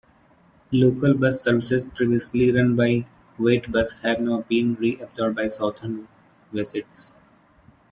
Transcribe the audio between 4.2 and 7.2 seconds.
been re-absorbed by Southern Vectis.